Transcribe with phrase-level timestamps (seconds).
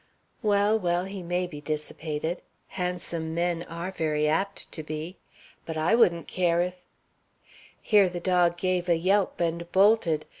[0.41, 5.17] "Well, well, he may be dissipated; handsome men are very apt to be.
[5.63, 6.87] But I wouldn't care if"
[7.83, 10.25] Here the dog gave a yelp and bolted.